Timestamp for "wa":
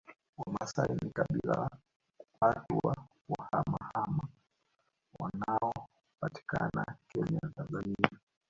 2.87-2.95